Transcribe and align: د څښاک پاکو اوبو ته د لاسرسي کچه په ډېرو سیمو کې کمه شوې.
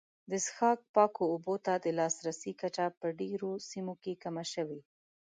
د 0.29 0.33
څښاک 0.45 0.79
پاکو 0.93 1.23
اوبو 1.33 1.55
ته 1.65 1.73
د 1.83 1.85
لاسرسي 1.99 2.51
کچه 2.61 2.85
په 2.99 3.07
ډېرو 3.19 3.49
سیمو 3.69 3.93
کې 4.03 4.13
کمه 4.23 4.43
شوې. 4.53 4.81